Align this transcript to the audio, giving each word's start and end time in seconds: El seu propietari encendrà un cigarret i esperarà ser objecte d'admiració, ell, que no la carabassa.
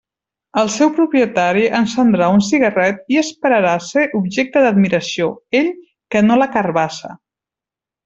El 0.59 0.69
seu 0.75 0.87
propietari 0.99 1.65
encendrà 1.79 2.31
un 2.37 2.41
cigarret 2.47 3.13
i 3.17 3.21
esperarà 3.23 3.75
ser 3.91 4.09
objecte 4.23 4.67
d'admiració, 4.67 5.31
ell, 5.63 5.71
que 6.13 6.27
no 6.31 6.43
la 6.45 6.53
carabassa. 6.59 7.17